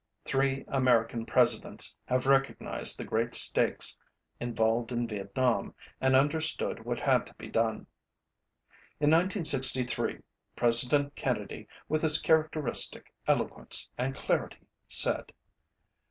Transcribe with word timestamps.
Three 0.25 0.65
American 0.67 1.27
Presidents 1.27 1.95
have 2.05 2.25
recognized 2.25 2.97
the 2.97 3.05
great 3.05 3.35
stakes 3.35 3.99
involved 4.39 4.91
in 4.91 5.07
Vietnam 5.07 5.75
and 5.99 6.15
understood 6.15 6.85
what 6.85 6.99
had 7.01 7.27
to 7.27 7.35
be 7.35 7.47
done. 7.49 7.85
In 8.99 9.11
1963 9.11 10.23
President 10.55 11.13
Kennedy 11.13 11.67
with 11.87 12.01
his 12.01 12.19
characteristic 12.19 13.13
eloquence 13.27 13.89
and 13.95 14.15
clarity 14.15 14.65
said 14.87 15.31